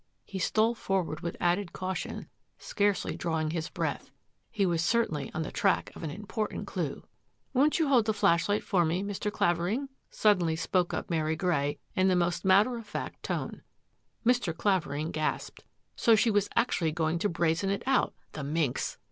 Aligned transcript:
He 0.25 0.39
stole 0.39 0.73
forward 0.73 1.19
with 1.19 1.37
added 1.39 1.73
caution, 1.73 2.27
scarcely 2.57 3.15
drawing 3.15 3.51
his 3.51 3.69
breath. 3.69 4.09
He 4.49 4.65
was 4.65 4.83
certainly 4.83 5.31
on 5.35 5.43
the 5.43 5.51
track 5.51 5.95
of 5.95 6.01
an 6.01 6.09
important 6.09 6.65
clue." 6.65 7.03
Won't 7.53 7.77
you 7.77 7.87
hold 7.87 8.05
the 8.07 8.13
flashlight 8.15 8.63
for 8.63 8.83
me, 8.83 9.03
Mr. 9.03 9.31
Clavering?" 9.31 9.89
suddenly 10.09 10.55
spoke 10.55 10.91
up 10.91 11.11
Mary 11.11 11.35
Grey 11.35 11.77
in 11.95 12.07
the 12.07 12.15
most 12.15 12.43
matter 12.43 12.77
of 12.77 12.87
fact 12.87 13.21
tone. 13.21 13.61
Mr. 14.25 14.57
Clavering 14.57 15.11
gasped. 15.11 15.63
So 15.95 16.15
she 16.15 16.31
was 16.31 16.49
actually 16.55 16.91
going 16.93 17.19
to 17.19 17.29
brazen 17.29 17.69
it 17.69 17.83
out. 17.85 18.15
The 18.31 18.43
minx! 18.43 18.97